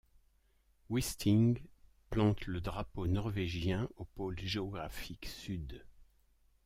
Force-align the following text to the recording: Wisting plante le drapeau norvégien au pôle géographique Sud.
Wisting 0.89 1.61
plante 2.09 2.47
le 2.47 2.59
drapeau 2.59 3.05
norvégien 3.05 3.87
au 3.97 4.05
pôle 4.05 4.39
géographique 4.39 5.27
Sud. 5.27 5.83